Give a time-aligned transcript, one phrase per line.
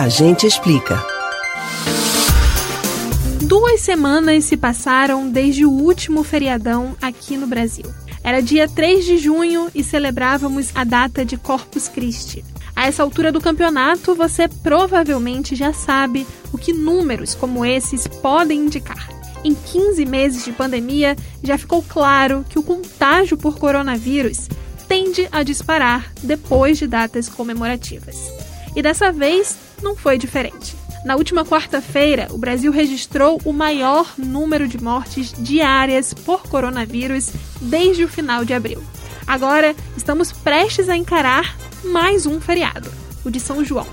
[0.00, 0.98] A gente explica.
[3.42, 7.84] Duas semanas se passaram desde o último feriadão aqui no Brasil.
[8.24, 12.42] Era dia 3 de junho e celebrávamos a data de Corpus Christi.
[12.74, 18.60] A essa altura do campeonato, você provavelmente já sabe o que números como esses podem
[18.60, 19.06] indicar.
[19.44, 24.48] Em 15 meses de pandemia, já ficou claro que o contágio por coronavírus
[24.88, 28.16] tende a disparar depois de datas comemorativas.
[28.74, 30.76] E dessa vez não foi diferente.
[31.04, 37.30] Na última quarta-feira, o Brasil registrou o maior número de mortes diárias por coronavírus
[37.60, 38.82] desde o final de abril.
[39.26, 42.90] Agora, estamos prestes a encarar mais um feriado,
[43.24, 43.86] o de São João.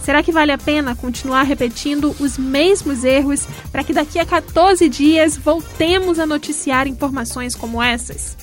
[0.00, 4.86] Será que vale a pena continuar repetindo os mesmos erros para que daqui a 14
[4.88, 8.36] dias voltemos a noticiar informações como essas?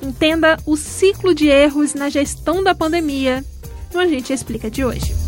[0.00, 3.44] Entenda o ciclo de erros na gestão da pandemia
[3.92, 5.21] no A Gente Explica de hoje.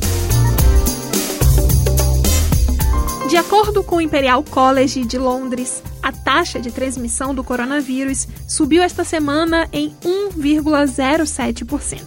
[3.34, 8.80] De acordo com o Imperial College de Londres, a taxa de transmissão do coronavírus subiu
[8.80, 12.00] esta semana em 1,07%.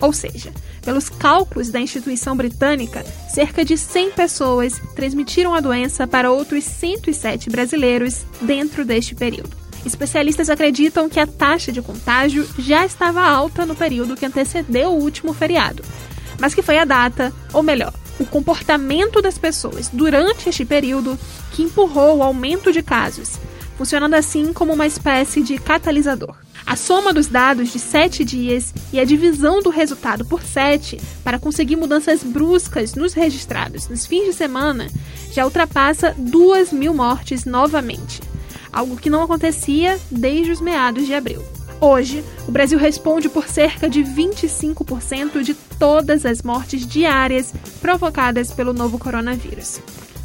[0.00, 0.52] Ou seja,
[0.84, 7.48] pelos cálculos da instituição britânica, cerca de 100 pessoas transmitiram a doença para outros 107
[7.48, 9.56] brasileiros dentro deste período.
[9.86, 15.00] Especialistas acreditam que a taxa de contágio já estava alta no período que antecedeu o
[15.00, 15.84] último feriado,
[16.40, 21.18] mas que foi a data, ou melhor, o comportamento das pessoas durante este período
[21.52, 23.38] que empurrou o aumento de casos,
[23.76, 26.36] funcionando assim como uma espécie de catalisador.
[26.64, 31.38] A soma dos dados de sete dias e a divisão do resultado por sete para
[31.38, 34.86] conseguir mudanças bruscas nos registrados nos fins de semana
[35.32, 38.20] já ultrapassa duas mil mortes novamente,
[38.72, 41.42] algo que não acontecia desde os meados de abril.
[41.84, 48.72] Hoje, o Brasil responde por cerca de 25% de todas as mortes diárias provocadas pelo
[48.72, 49.80] novo coronavírus.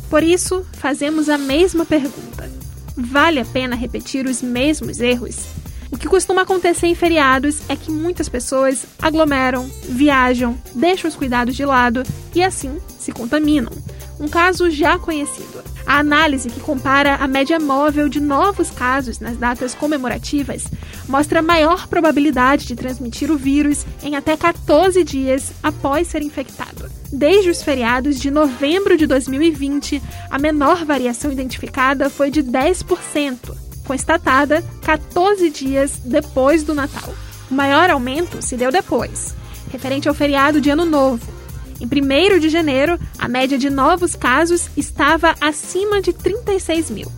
[0.07, 2.47] Por isso, fazemos a mesma pergunta:
[2.95, 5.47] vale a pena repetir os mesmos erros?
[5.89, 11.55] O que costuma acontecer em feriados é que muitas pessoas aglomeram, viajam, deixam os cuidados
[11.55, 12.03] de lado
[12.35, 13.71] e assim se contaminam.
[14.19, 15.63] Um caso já conhecido.
[15.85, 20.65] A análise que compara a média móvel de novos casos nas datas comemorativas
[21.07, 26.89] mostra maior probabilidade de transmitir o vírus em até 14 dias após ser infectado.
[27.11, 33.55] Desde os feriados de novembro de 2020, a menor variação identificada foi de 10%,
[33.85, 37.13] constatada 14 dias depois do Natal.
[37.49, 39.33] O maior aumento se deu depois,
[39.71, 41.36] referente ao feriado de Ano Novo,
[41.79, 47.11] em 1 de janeiro, a média de novos casos estava acima de 36 mil.